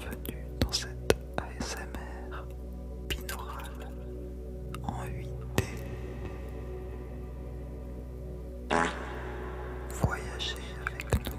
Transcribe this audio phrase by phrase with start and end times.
[0.00, 2.44] bienvenue dans cette ASMR
[3.08, 3.92] binaurale
[4.82, 5.64] en 8D.
[9.90, 11.38] Voyagez avec nous.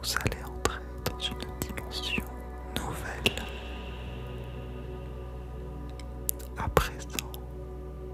[0.00, 0.80] Vous allez entrer
[1.10, 2.24] dans une dimension
[2.76, 3.46] nouvelle.
[6.56, 7.32] À présent,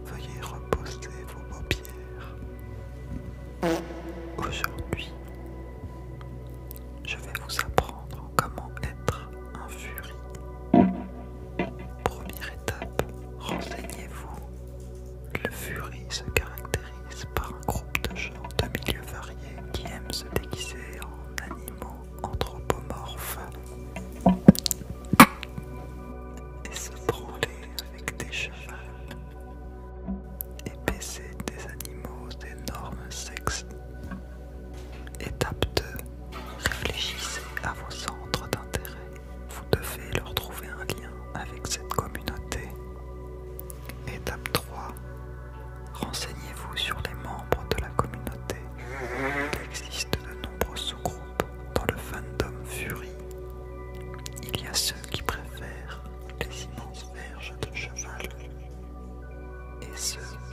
[0.04, 2.36] veuillez reposer vos paupières.
[4.38, 5.12] Aujourd'hui,
[7.04, 7.75] je vais vous apprendre
[59.96, 60.45] soon.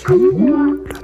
[0.00, 0.16] 青
[0.46, 0.97] 蛙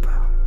[0.00, 0.37] bro.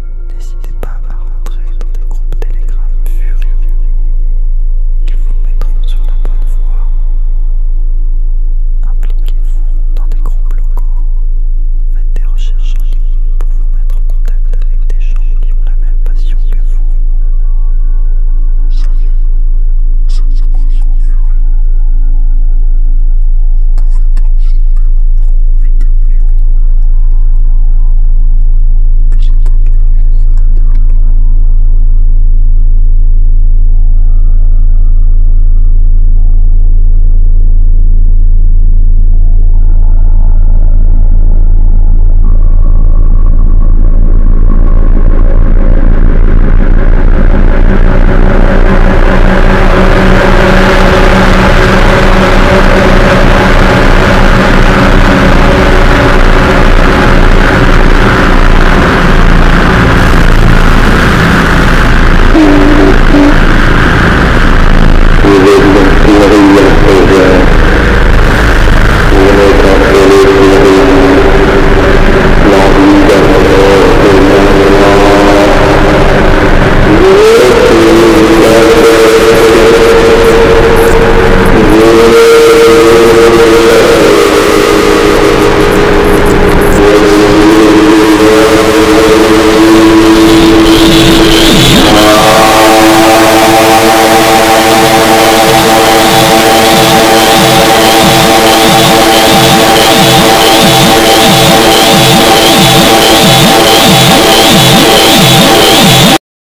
[81.91, 82.40] Amen.